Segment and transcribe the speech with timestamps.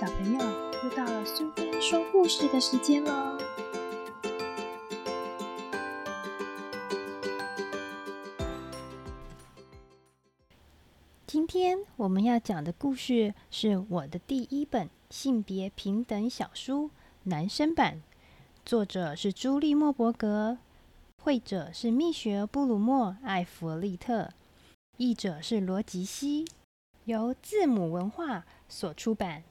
[0.00, 0.40] 小朋友，
[0.82, 3.36] 又到了苏菲说故事的时间喽！
[11.26, 16.88] 今天我们要讲的故事是我的第一本性别平等小书
[17.24, 18.00] 男生版，
[18.64, 20.56] 作者是朱莉·莫伯格，
[21.18, 24.30] 绘者是蜜雪·布鲁莫·艾弗利特，
[24.96, 26.46] 译者是罗吉西，
[27.04, 29.42] 由字母文化所出版。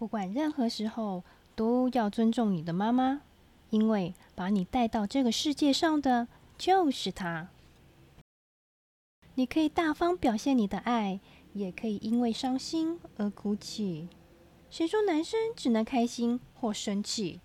[0.00, 1.22] 不管任何时候，
[1.54, 3.20] 都要尊重你的妈妈，
[3.68, 6.26] 因为把你带到这个世界上的
[6.56, 7.50] 就是她。
[9.34, 11.20] 你可以大方表现你的爱，
[11.52, 14.08] 也可以因为伤心而哭泣。
[14.70, 17.40] 谁说男生只能开心或生气？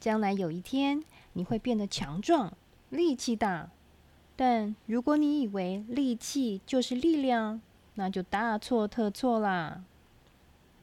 [0.00, 1.04] 将来有一天，
[1.34, 2.52] 你会变得强壮、
[2.88, 3.70] 力气大。
[4.34, 7.60] 但如果你以为力气就是力量，
[7.94, 9.84] 那就大错特错啦。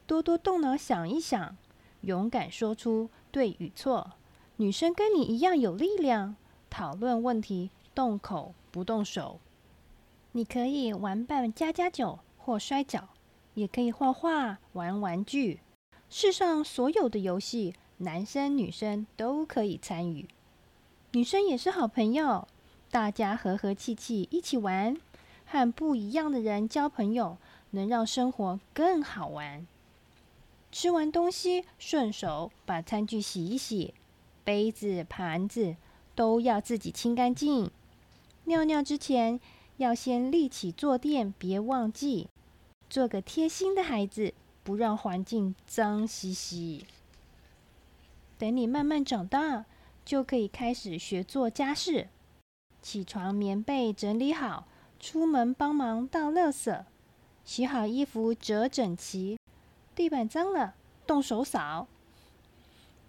[0.08, 1.58] 多多动脑想一想，
[2.02, 4.14] 勇敢说出对与错。
[4.55, 6.38] 女生跟你一样有力量，
[6.70, 9.41] 讨论问题动口不动手。
[10.32, 13.10] 你可以玩扮家家酒或摔跤，
[13.55, 15.60] 也可以画画玩玩具。
[16.10, 20.26] 世上所有的游戏，男生女生都可以参与。
[21.12, 22.48] 女生也是好朋友，
[22.90, 24.96] 大家和和气气一起玩，
[25.46, 27.38] 和不一样的人交朋友，
[27.71, 29.68] 能让生活更好玩。
[30.71, 33.93] 吃完东西，顺手把餐具洗一洗，
[34.43, 35.76] 杯子、盘子
[36.13, 37.71] 都要自己清干净。
[38.46, 39.40] 尿尿之前
[39.77, 42.27] 要先立起坐垫，别忘记。
[42.90, 46.85] 做个贴心的孩子，不让环境脏兮兮。
[48.37, 49.65] 等你慢慢长大，
[50.05, 52.07] 就可以开始学做家事。
[52.81, 54.68] 起床，棉被整理好，
[54.99, 56.84] 出门帮忙倒垃圾，
[57.43, 59.37] 洗好衣服折整齐。
[59.98, 60.76] 地板脏了，
[61.07, 61.87] 动手扫；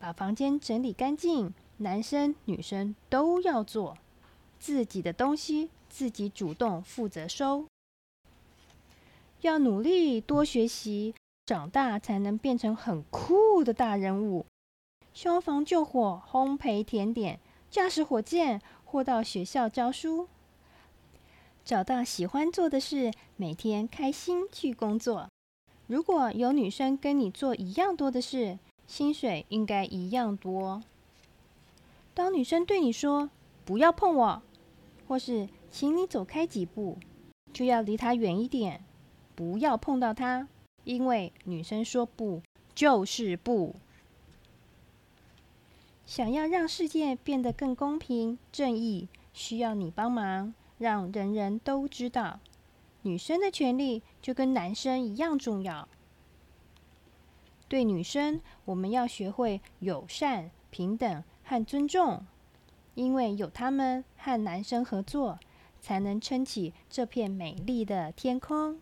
[0.01, 3.99] 把房间整理干净，男生女生都要做。
[4.59, 7.67] 自己的东西自己主动负责收。
[9.43, 14.47] 要努力多学习，长大才能变成很酷的大人物。
[15.13, 17.39] 消防救火、烘焙甜点、
[17.71, 20.27] 驾驶火箭或到学校教书。
[21.67, 25.29] 找到喜欢做的事，每天开心去工作。
[25.89, 30.83] 如果有女生跟你做一样多的事，薪水应该一样多。
[32.13, 33.31] 当女生对你说
[33.65, 34.43] “不要碰我”，
[35.09, 36.99] 或是“请你走开几步”，
[37.55, 38.85] 就要离她远一点，
[39.35, 40.47] 不要碰到她，
[40.85, 42.43] 因为女生说不
[42.75, 43.75] 就是不。
[46.05, 52.41] 想要让世界变得更公平正义，需要你帮忙，让人人都知道。
[53.03, 55.89] 女生的权利就跟男生一样重要。
[57.69, 62.25] 对女生，我们要学会友善、平等和尊重，
[62.95, 65.39] 因为有他们和男生合作，
[65.81, 68.79] 才能撑起这片美丽的天空。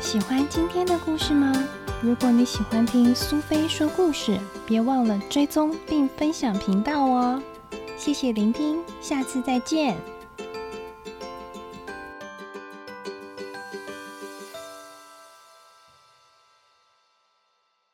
[0.00, 1.52] 喜欢今天的故事吗？
[2.02, 7.42] 如果你喜欢听苏菲说故事，别忘了追踪并分享频道哦。
[7.96, 10.15] 谢谢聆听，下次再见。